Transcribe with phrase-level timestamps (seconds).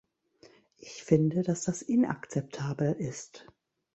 [0.77, 3.45] Ich finde, dass das inakzeptabel ist.